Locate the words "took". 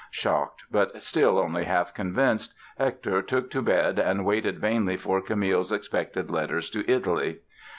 3.21-3.51